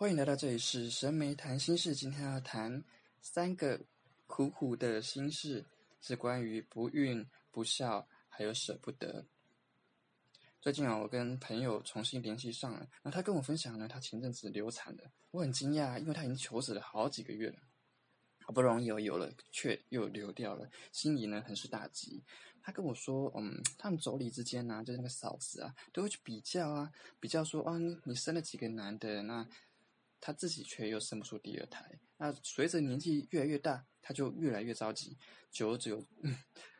[0.00, 1.92] 欢迎来到这里是神媒谈心事。
[1.92, 2.84] 今天要谈
[3.20, 3.80] 三个
[4.28, 5.66] 苦苦的心事，
[6.00, 9.26] 是关于不孕、不孝，还有舍不得。
[10.60, 17.58] 最近啊，我跟朋友重新联系上了，然后他跟我分享呢，他前阵子流产了，我很惊讶，因为他已经求子了好几个月了，
[18.44, 22.22] 好不容易有有了，却又流掉了，心里呢很是大急。
[22.62, 29.44] 他跟我说，嗯，他们妯娌之间呢，就是那个嫂子啊，都会去比较啊，比较说，啊，你你生了几个男的，那
[30.20, 31.98] 他自己却又生不出第二胎。
[32.16, 35.16] 那随着年纪越来越大，他就越来越着急，
[35.50, 36.04] 久而久，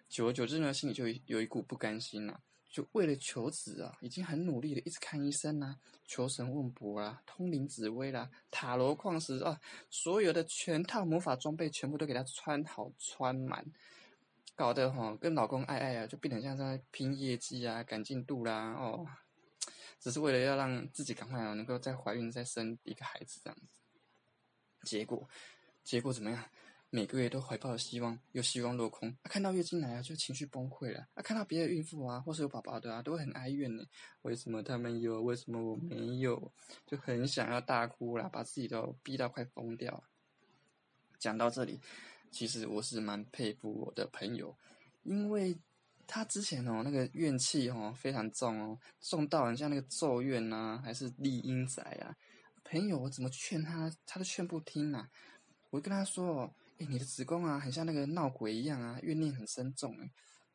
[0.09, 2.41] 久而久之呢，心里就有一股不甘心呐。
[2.69, 13.65] 就为了求子啊，已经很努力的，一直看医生呐，求神问卜啊，通灵紫薇啦，塔罗矿石啊，所有的全套魔法装备全部都给他穿好穿满，
[14.55, 19.07] 搞得哈跟老公爱爱啊，就变得像在拼业绩啊，赶进度啦，哦，
[20.01, 23.81] 只是为了要让自己赶快啊能够再怀孕再生一个孩子这样子，
[24.85, 25.29] 结果
[25.85, 26.45] 结果怎么样？
[26.91, 29.15] 每个月都怀抱希望，又希望落空。
[29.25, 31.07] 看到月经来啊，就情绪崩溃了。
[31.13, 33.85] 啊，看到别的孕妇啊，或是有宝宝的啊，都会很哀怨呢。
[34.23, 36.51] 为什么他们有，为什么我没有？
[36.87, 40.03] 就很想要大哭啦，把自己都逼到快疯掉。
[41.19, 41.79] 讲到这里，
[42.31, 44.57] 其实我是蛮佩服我的朋友，
[45.03, 45.59] 因为
[46.09, 52.17] 他之前哦那个怨气哦非常重哦，重到很像那个咒怨呐，还是丽婴仔啊。
[52.65, 55.09] 朋友我怎么劝他，他都劝不听呐。
[55.71, 56.55] 我跟他说哦。
[56.79, 60.09] 哎，你的子宫啊，很像那个闹鬼一样啊，怨念很深重哎。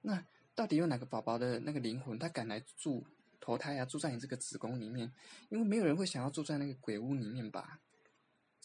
[0.04, 3.06] 那到底有哪个宝宝的那个灵魂，他敢来住
[3.42, 5.12] 投胎啊，住在你这个子宫里面？
[5.50, 7.78] 因为没有人会想要住在那个鬼屋里面吧？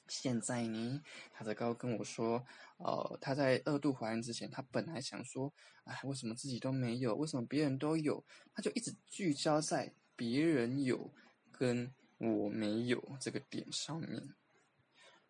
[0.08, 2.44] 现在呢，他在刚跟我说，
[2.78, 5.52] 哦，他在二度怀孕之前，他本来想说，
[5.84, 7.14] 哎，为什么自己都没有？
[7.14, 8.24] 为什么别人都有？
[8.52, 11.12] 他就一直聚焦在别人有
[11.52, 14.34] 跟我没有这个点上面。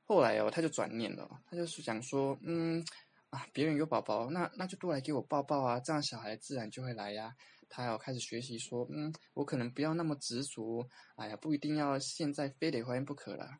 [0.05, 2.83] 后来哦，他就转念了，他就是想说，嗯，
[3.31, 7.35] 啊，别人有宝宝，那那就多来给我抱抱啊，这样小孩自然就会来呀。
[7.71, 13.59] 他要开始学习说，嗯，我可能不要那么执着，哎呀，不一定要现在非得怀孕不可了。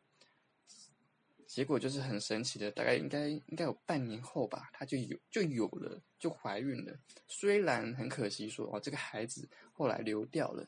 [1.49, 6.95] 结果就是很神奇的，大概应该应该有半年后吧，她就有就有了，就怀孕了。
[7.27, 10.63] 虽然很可惜说，哦，这个孩子后来流掉了。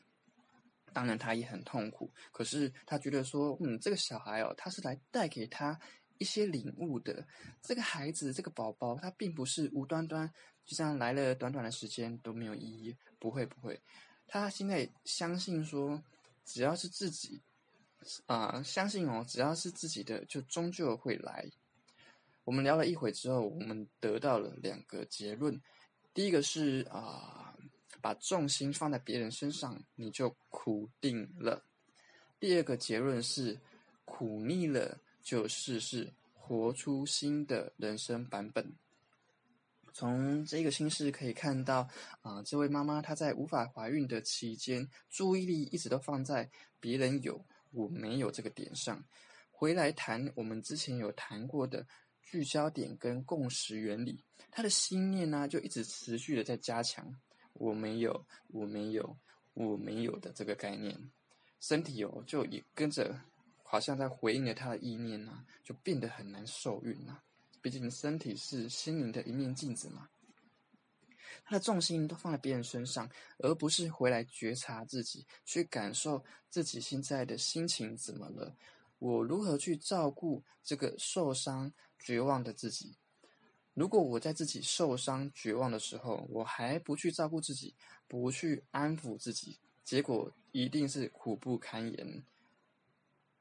[0.92, 2.10] 当然，他也很痛苦。
[2.32, 5.78] 可是他觉得说，嗯，这个小孩哦，他是来带给他
[6.18, 7.24] 一些领悟的。
[7.62, 10.28] 这个孩子，这个宝宝，他并不是无端端
[10.66, 12.96] 就这样来了，短短的时间都没有意义。
[13.20, 13.80] 不会，不会。
[14.26, 16.02] 他现在相信说，
[16.44, 17.40] 只要是自己
[18.26, 21.48] 啊，相信哦，只要是自己的，就终究会来。
[22.44, 25.60] 我们聊了一会之后，我们得到了两个结论。
[26.12, 27.38] 第一个是啊。
[28.00, 31.64] 把重心放在别人身上，你就苦定了。
[32.40, 33.56] 第二个结论是，
[34.04, 38.74] 苦腻了就试试活出新的人生版本。
[39.92, 41.88] 从这个心事可以看到，
[42.22, 49.04] 啊，这位妈妈她在无法怀孕的期间，注意力一直都放在别人有我没有这个点上。
[49.50, 51.86] 回来谈我们之前有谈过的
[52.22, 57.14] 聚焦点跟共识原理，他的心念呢就一直持续的在加强。
[57.54, 59.16] 我没有，我没有，
[59.54, 60.98] 我没有的这个概念，
[61.60, 63.20] 身体哦就也跟着，
[63.62, 67.20] 好像在回应了他的意念呐，就变得很难受孕呐。
[67.60, 70.08] 毕竟身体是心灵的一面镜子嘛，
[71.44, 73.08] 他的重心都放在别人身上，
[73.38, 78.56] 而不是回来觉察自己，去感受自己现在的心情怎么了，
[78.98, 82.96] 我如何去照顾这个受伤、绝望的自己。
[83.74, 87.74] 如果我在自己受伤、绝望的时候，我还不去照顾自己，
[88.06, 92.22] 不去安抚自己，结果一定是苦不堪言。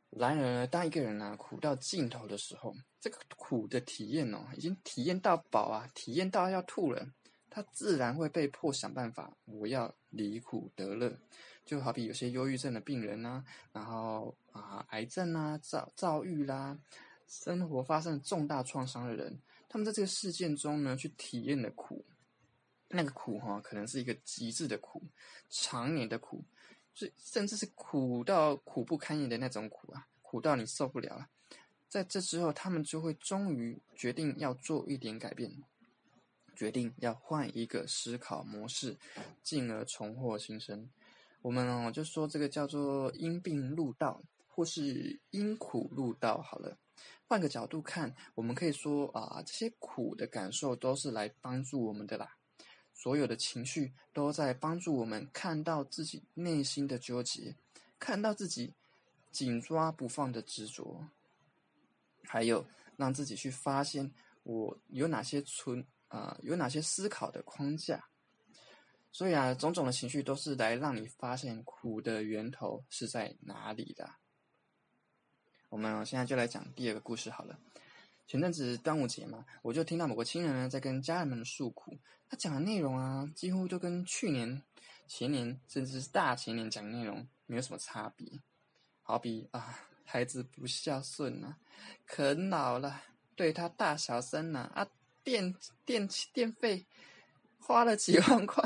[0.09, 7.05] 然而，当一个人啊苦到尽头的时候，这个苦的体验哦，已经体验到饱啊，体验到要吐了，
[7.51, 11.15] 他自然会被迫想办法，我要离苦得乐。
[11.63, 16.75] 就好比有些忧郁症的病人呐，然后啊，癌症啊、躁躁郁啦，
[17.27, 19.37] 生活发生重大创伤的人。
[19.69, 22.03] 他们在这个事件中呢，去体验的苦，
[22.89, 25.03] 那个苦哈，可能是一个极致的苦，
[25.49, 26.43] 常年的苦，
[26.95, 31.29] 是甚至是苦到苦不堪言的那种苦啊，苦到你受不了了。
[31.87, 35.51] 在这之后，他们就会终于决定要做一点改变，
[36.55, 38.97] 决定要换一个思考模式，
[39.41, 40.89] 进而重获新生。
[41.41, 46.77] 我们哦，就说这个叫做因病入道，或是因苦入道，好了。
[47.25, 52.35] 换个角度看，我们可以说啊，这些苦的感受都是来帮助我们的啦。
[52.93, 57.55] 所有的情绪都在帮助我们看到自己内心的纠结，
[57.97, 58.73] 看到自己
[59.31, 61.07] 紧抓不放的执着，
[62.25, 62.67] 还有
[62.97, 64.13] 让自己去发现
[64.43, 68.03] 我有哪些存啊，有哪些思考的框架。
[69.11, 74.09] 所以啊，种种的情绪都是来让你发现苦的源头是在哪里的。
[75.69, 77.59] 我们现在就来讲第二个故事好了。
[78.27, 81.97] 前阵子端午节嘛，我就听到某个亲人呢在跟家人们诉苦，
[82.29, 84.61] 他讲的内容啊，几乎都跟去年、
[85.07, 88.39] 前年甚至是大前年讲的内容没有什么差别。
[89.01, 91.57] 好比啊，孩子不孝顺啊，
[92.05, 93.01] 啃老了，
[93.35, 94.87] 对他大小声呐，啊，
[95.23, 96.85] 电电电费
[97.59, 98.63] 花了几万块。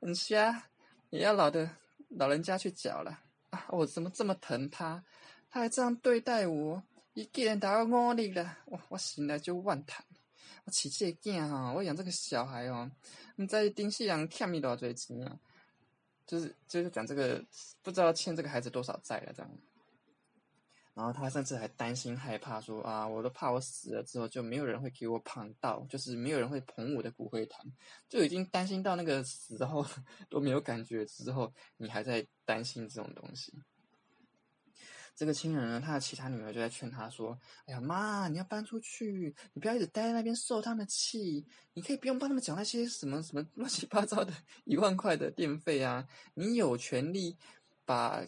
[0.00, 0.68] 很瞎，
[1.10, 1.70] 也要老的
[2.08, 3.66] 老人家去缴了啊！
[3.68, 5.04] 我怎么这么疼他？
[5.50, 6.82] 他还这样对待我，
[7.12, 10.04] 一个人打到我里了，我我醒来就万叹。
[10.64, 12.90] 我起这囝哈，我养这个小孩哦，
[13.36, 15.38] 你在丁西阳欠你多少钱啊？
[16.26, 17.44] 就是就是讲这个，
[17.82, 19.50] 不知道欠这个孩子多少债了这样。
[21.00, 27.64] 然后他甚至还担心害怕，说啊，我都怕我死了之后就没有人会给我捧到，就是没有人会捧我的骨灰坛，
[28.06, 29.82] 就已经担心到那个时候
[30.28, 33.50] 都没有感觉之后，你还在担心这种东西。
[35.16, 44.34] 这个亲人呢，他的其他女儿就在劝他说：“哎呀妈，你要搬出去，你不要一直待在那边受他们气，你可以不用帮他们缴那些什么什么乱七八糟的
[44.66, 47.38] 一万块的电费啊，你有权利
[47.86, 48.22] 把。”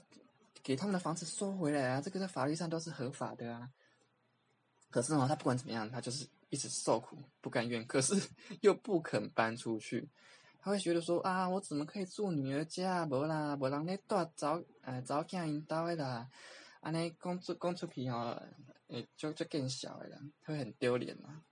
[0.63, 3.71] 给他们的房子收回来啊，这个在法律上都是合法的啊。
[4.91, 8.15] 可是呢，他不管怎么样，他就是一直受苦不甘愿，可是
[8.61, 10.09] 又不肯搬出去。
[10.61, 13.05] 他会觉得说啊，我怎么可以住女儿家？
[13.07, 16.29] 无啦，无人咧带早呃早囝因兜的啦。
[16.81, 18.41] 安尼讲出讲出去哦，
[18.89, 21.43] 诶，就就更小的啦，会很丢脸嘛。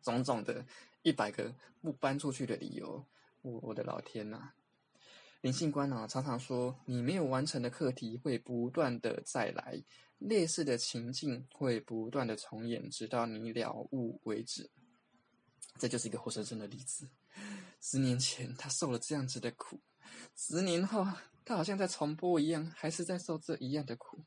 [0.00, 0.64] 种种的
[1.02, 3.04] 一百个不搬出去的理由，
[3.42, 4.52] 我我的老天呐！
[5.44, 9.78] 灵性观呢，常常说，你没有完成的课题会不断的再来，
[10.16, 14.70] 类似的情境会不断的重演，直到你了悟为止。
[15.78, 17.10] 这就是一个活生生的例子。
[17.78, 19.78] 十年前他受了这样子的苦，
[20.34, 21.06] 十年后
[21.44, 24.24] 他好像在重播一样，还是在受这一样的苦。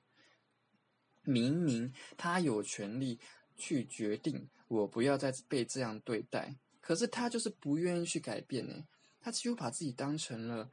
[1.24, 3.20] 明明他有权利
[3.56, 8.86] 去决定，我不要再被这样对待，可是他就是不愿意去改变呢。
[9.20, 10.70] 他几乎把自己当成了。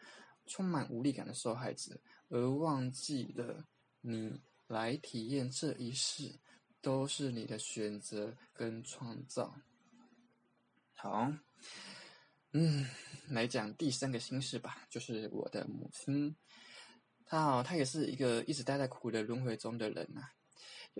[0.46, 1.98] 充满无力感的受害者，
[2.28, 3.66] 而忘记了
[4.00, 6.38] 你来体验这一世，
[6.80, 9.54] 都是你的选择跟创造。
[10.92, 11.32] 好，
[12.52, 12.86] 嗯，
[13.28, 16.36] 来讲第三个心事吧，就是我的母亲。
[17.24, 20.28] 她哦，她也是一个一直待在苦的轮回中的人呐。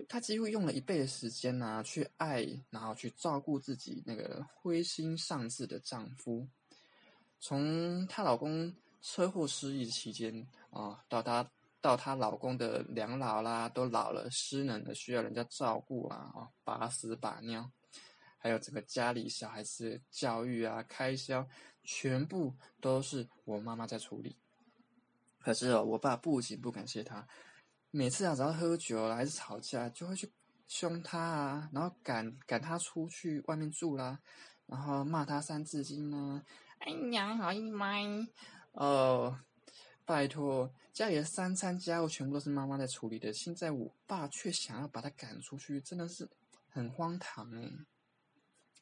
[0.09, 6.47] 她几乎用了一辈的时间呐，去爱，然后去照顾自己那个灰心丧志的丈夫。
[7.39, 8.75] 从她老公。
[9.07, 11.47] 车祸失忆期间啊，到她
[11.79, 17.69] 到她老公的两老啦，都老了，失能的，需要人家照顾啊，啊，把屎把尿，
[18.39, 21.47] 还有整个家里小孩子教育啊，开销，
[21.83, 24.35] 全部都是我妈妈在处理。
[25.37, 27.27] 可是哦，我爸不仅不感谢她，
[27.91, 30.27] 每次啊只要喝酒了还是吵架，就会去
[30.67, 34.19] 凶她啊，然后赶赶她出去外面住啦，
[34.65, 36.43] 然后骂她三字经呢，
[36.79, 37.97] 哎娘好姨妈。
[38.75, 39.39] 哦，
[40.03, 46.29] 拜托，家里的三餐家务全部都是妈妈在处理的，现在我爸却想要把他赶出去，真的是
[46.69, 47.71] 很荒唐哎。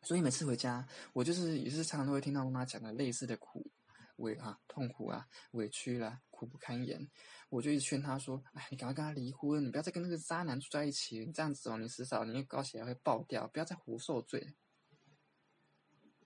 [0.02, 3.66] 所以每次回家，我就是也是常常都会听到妈妈讲的类似的苦
[4.18, 7.08] 委啊、痛苦啊、委屈啦、苦不堪言，
[7.50, 14.56] 我就一直劝他说：“哎，你赶快跟他离婚，你不要再跟那个渣男住在一起，你这样子哦，你迟早你搞起来会爆掉，不要再活受罪。”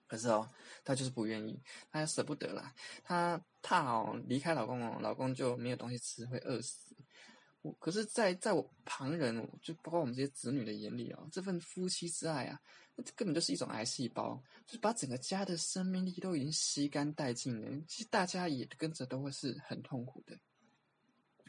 [0.07, 0.49] 可是哦，
[0.83, 1.61] 她就是不愿意，
[1.91, 2.73] 她舍不得啦。
[3.03, 6.95] 她怕哦离开老公哦，老公就没有东西吃，会饿死。
[7.61, 12.57] 我可是，在在我旁人，就包括我们这些子女的眼里哦，这份夫妻之爱啊，
[12.95, 17.67] 那根本就是一种癌细胞，就是把整个家的生命力都已经吸干殆尽了。
[17.87, 20.37] 其实大家也跟着都会是很痛苦的。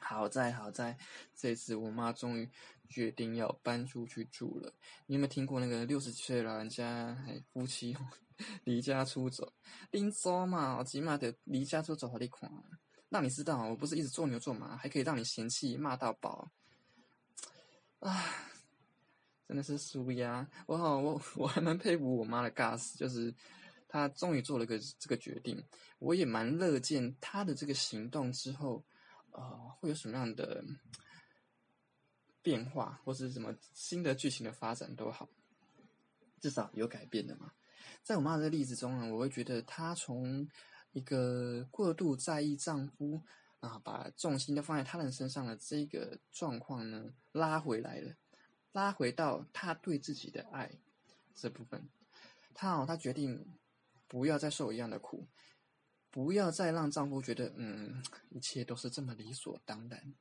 [0.01, 0.97] 好在好在，
[1.37, 2.51] 这次我妈终于
[2.89, 4.73] 决定要搬出去住了。
[5.07, 7.97] 你有没有听过那个六十岁老人家，还夫妻
[8.65, 9.53] 离家出走？
[9.91, 12.51] 拎走嘛，我起码得离家出走好你看，
[13.09, 16.51] 让你知道我不是一直做牛做马，还可以让你嫌弃骂到饱。
[18.01, 18.25] 啊，
[19.47, 20.49] 真的是输呀！
[20.67, 23.35] 我好，我 我还蛮佩服我妈的 gas，就是
[23.89, 25.63] 她终于做了个这个决定。
[25.99, 28.85] 我也蛮乐见她的这个行动之后。
[29.31, 30.65] 啊，会有什么样的
[32.43, 35.29] 变化，或是什么新的剧情的发展都好，
[36.41, 37.53] 至少有改变的嘛。
[38.03, 40.49] 在我妈的例子中呢，我会觉得她从
[40.93, 43.23] 一个过度在意丈夫
[43.61, 48.15] 啊，把重心都放在他人身上的这个状况呢，拉回来了，
[48.73, 50.71] 拉回到她对自己的爱
[51.35, 51.89] 这部分。
[52.55, 53.59] 她哦，她决定
[54.07, 55.27] 不要再受一样的苦，
[56.11, 60.15] 不要再让丈夫觉得，嗯，一切都是这么理所当然。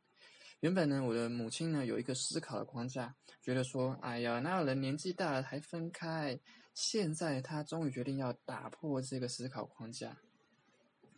[0.62, 6.40] 原本呢，我的母亲呢有一个思考的框架，觉得说，哎呀，哪有人年纪大了还分开？
[6.74, 10.18] 现在她终于决定要打破这个思考框架，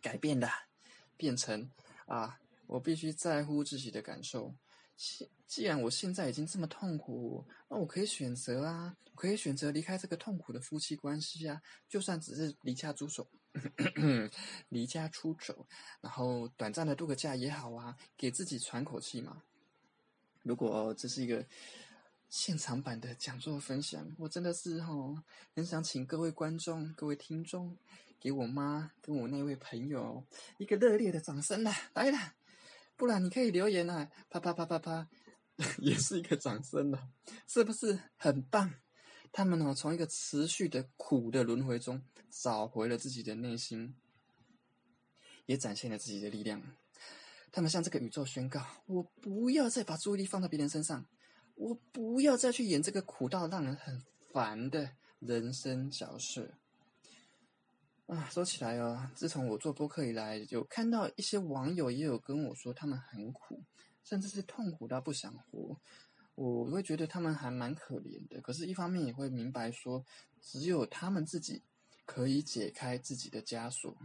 [0.02, 0.48] 改变的，
[1.16, 1.70] 变成
[2.06, 4.54] 啊，我必须在乎自己的感受。
[5.00, 13.26] 既既然我现在已经这么痛苦，那我可以选择啊，可以选择离开这个痛苦的夫妻关系啊，就算只是离家出走。
[14.68, 15.66] 离家出走，
[16.02, 19.42] 然后短暂的度个假也好啊，给自己喘口气嘛。
[20.42, 21.44] 如果这是一个
[22.28, 25.24] 现场版的讲座分享，我真的是哈，
[25.56, 27.74] 很想请各位观众、各位听众，
[28.20, 30.22] 给我妈跟我那位朋友
[30.58, 31.74] 一个热烈的掌声啦！
[31.94, 32.34] 来啦，
[33.00, 35.08] 不然你可以留言啊，啪啪啪啪啪，
[35.80, 37.08] 也是一个掌声了，
[37.48, 38.74] 是不是很棒？
[39.32, 43.96] 他们呢，从一个持续的苦的轮回中找回了自己的内心，
[45.46, 46.60] 也展现了自己的力量。
[47.50, 51.06] 他们向这个宇宙宣告：我不要再把注意力放在别人身上，
[51.54, 53.98] 我不要再去演这个苦到让人很
[54.30, 56.59] 烦的人生角色。
[58.10, 63.62] 啊，说起来哦，自从我做播客以来，有看到一些网友也有跟我说，他们很苦，
[64.02, 65.80] 甚至是痛苦到不想活。
[66.34, 70.04] 我会觉得他们还蛮可怜的，可是，一方面也会明白说，
[70.40, 71.62] 只有他们自己
[72.04, 73.96] 可以解开自己的枷锁，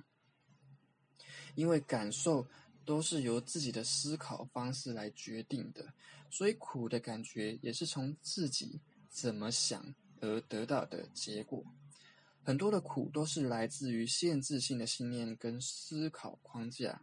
[1.55, 2.45] 因为感受
[2.85, 5.95] 都是由自己的思考方式来决定的，
[6.29, 11.65] 所以苦的感觉也是从自己怎么想而得到的结果。
[12.45, 17.01] 很多的苦都是来自于限制性的信念跟思考框架，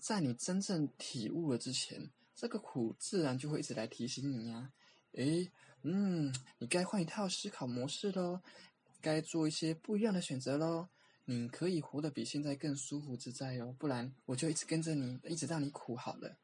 [0.00, 2.10] 在你真正体悟了之前。
[2.34, 4.72] 这个苦自然就会一直来提醒你呀，
[5.12, 5.48] 诶，
[5.82, 8.40] 嗯，你该换一套思考模式喽，
[9.00, 10.88] 该做一些不一样的选择喽，
[11.26, 16.36] 你可以活得比现在更舒服自在哦，不然我就一直跟着你，一直让你苦好了。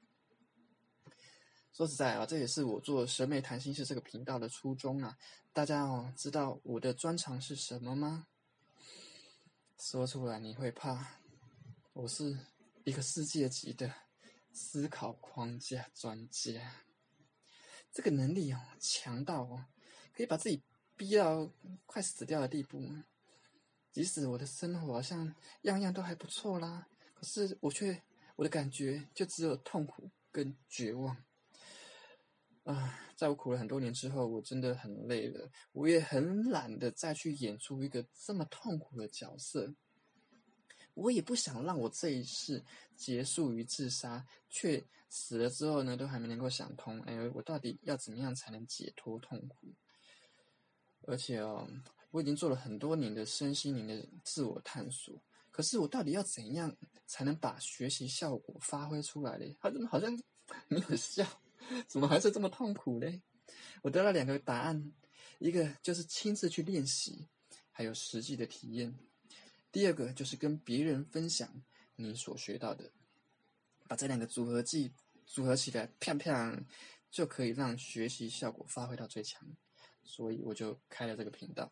[1.79, 5.17] 说实在啊，这也是我做审美谈心事这个频道的初衷啊。
[5.53, 8.27] 大家哦，知道我的专长是什么吗？
[9.79, 11.21] 说出来你会怕，
[11.93, 12.37] 我是
[12.83, 13.95] 一个世界级的。
[14.53, 16.83] 思考框架专家，
[17.93, 19.67] 这个能力哦强到哦，
[20.13, 20.61] 可以把自己
[20.97, 21.49] 逼到
[21.87, 22.83] 快死掉的地步。
[23.93, 25.33] 即使我的生活好像
[25.63, 28.03] 样样都还不错啦，可是我却
[28.35, 31.17] 我的感觉就只有痛苦跟绝望。
[32.69, 39.75] 啊，在我苦了很多年之后，我真的很累了，我也很懒得再去演出一个这么痛苦的角色。
[40.93, 42.63] 我也不想让我这一世
[42.95, 47.01] 结束于自杀，却死了之后呢，都还没能够想通。
[47.07, 49.73] 哎，我到底要怎么样才能解脱痛苦？
[51.07, 51.67] 而且哦，
[52.11, 55.19] 我已经做了很多年的身心灵的自我探索，
[55.51, 59.57] 可是我到底要怎样才能把学习效果发挥出来嘞？
[59.59, 60.15] 好像好像
[60.67, 61.25] 没有效，
[61.87, 63.21] 怎么还是这么痛苦嘞？
[63.83, 64.93] 我得到两个答案，
[65.39, 67.27] 一个就是亲自去练习，
[67.71, 68.95] 还有实际的体验。
[69.71, 71.63] 第二个就是跟别人分享
[71.97, 72.91] 你所学到的，
[73.87, 74.93] 把这两个组合技
[75.27, 76.59] 组合起来，啪啪
[77.11, 79.47] 就可以让学习效果发挥到最强。
[80.03, 81.71] 所以我就开了这个频道。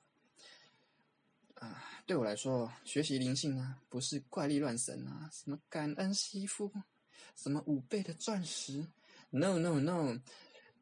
[1.55, 6.71] 啊，对我来说，学习灵性啊，不是怪力乱神啊，什么感恩媳妇，
[7.35, 8.87] 什么五倍的钻石
[9.30, 10.21] ，no no no。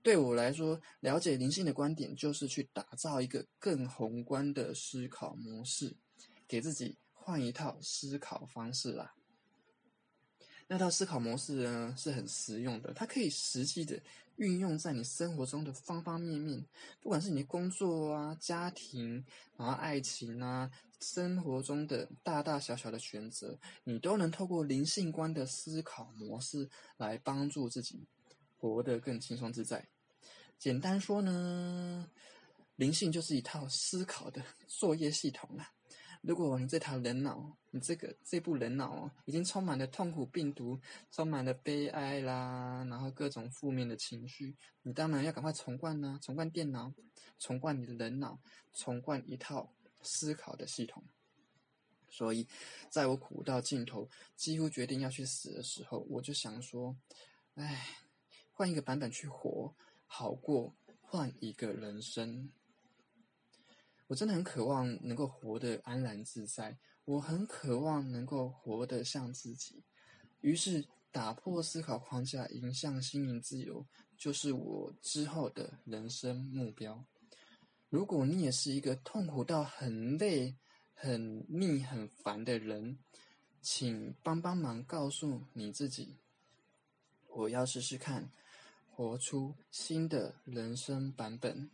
[0.02, 5.94] 对我来说，了解灵性的观点，就是去打造一个更宏观的思考模式，
[6.46, 6.96] 给自己。
[7.26, 9.14] 换一套思考方式啦。
[10.66, 13.98] 那套思考模式呢是很实用的，它可以实际的
[14.36, 16.62] 运用在你生活中的方方面面，
[17.00, 19.24] 不管是你的工作啊、家庭，
[19.56, 20.70] 然后爱情啊，
[21.00, 28.06] 生活中的大大小小的选择，你都能透过灵性观的思考模式来帮助自己
[28.72, 29.86] 活得更轻松自在。
[30.58, 32.08] 简单说呢，
[32.76, 35.70] 灵性就是一套思考的作业系统啊。
[36.22, 40.80] 如果你这套人脑，你这个这部人脑哦，已经充满了痛苦病毒，
[41.10, 46.90] 充满了悲哀啦，然后各种负面的情绪，你当然要赶快重灌呢，重灌电脑，
[47.38, 48.40] 重灌你的人脑，
[48.72, 51.04] 重灌一套思考的系统。
[52.08, 52.48] 所以，
[52.88, 56.96] 在我苦到尽头，几乎决定要去死的时候，我就想说，
[57.56, 57.86] 哎，
[58.56, 59.74] 换一个版本去活，
[60.06, 62.52] 好过换一个人生。
[64.06, 69.82] 我真的很渴望能够活得安然自在，我很渴望能够活得像自己。
[70.40, 73.84] 于是，打破思考框架，迎向心灵自由，
[74.16, 77.04] 就是我之后的人生目标。
[77.88, 80.54] 如果你也是一个痛苦到很累、
[80.92, 82.98] 很腻、很烦的人，
[83.60, 86.18] 请帮帮忙，告诉你自己：
[87.28, 88.30] 我要试试看，
[88.96, 91.68] 活出新的人生版本。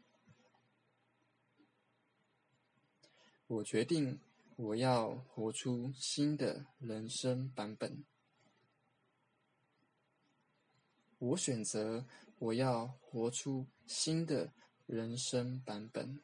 [3.47, 4.19] 我决定，
[4.57, 8.07] 我要活出新的人生版本。
[11.19, 12.07] 我选择，
[12.39, 14.55] 我要活出新的
[14.87, 16.23] 人生版本。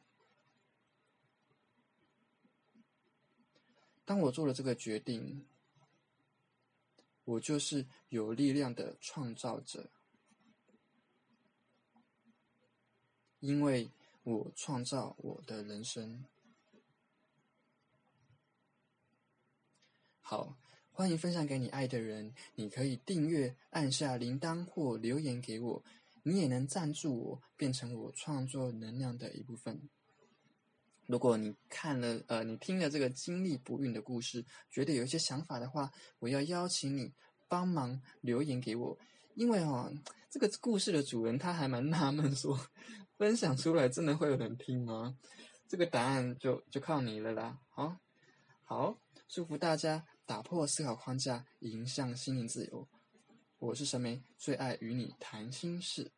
[4.03, 5.45] 当我做了这个决定，
[7.23, 9.91] 我就是有力量的创造者，
[13.47, 13.89] 因为
[14.23, 16.25] 我创造我的人生。
[20.19, 20.57] 好，
[20.91, 22.35] 欢迎分享给你爱的人。
[22.55, 25.81] 你可以订阅、按下铃铛或留言给我。
[26.23, 29.89] 你也能赞助我，变成我创作能量的一部分。
[31.05, 35.89] 如果你看了呃，你听了这个经历不孕的故事，觉得有一些想法的话，
[36.19, 37.13] 我要邀请你
[37.47, 38.97] 帮忙留言给我。
[39.35, 39.89] 因为哦，
[40.29, 42.59] 这个故事的主人他还蛮纳闷，说
[43.17, 45.17] 分享出来 真的会有人听吗？
[45.67, 47.59] 这个答案就就靠你了啦。
[47.69, 47.97] 好，
[48.63, 48.97] 好，
[49.27, 50.05] 祝福大家。
[50.25, 52.85] 打破思考框架，迎向心灵自由。
[53.59, 56.11] 我是神梅，最爱与你谈心事。